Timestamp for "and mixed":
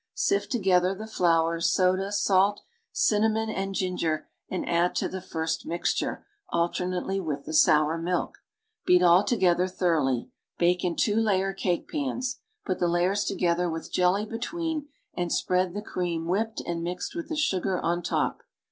16.61-17.13